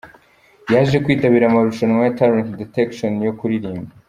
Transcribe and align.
Yaje 0.73 0.97
kwitabira 1.05 1.45
amarushanwa 1.47 2.01
ya 2.07 2.15
Talent 2.19 2.49
Detection, 2.61 3.13
yo 3.27 3.33
kuririmba. 3.39 3.91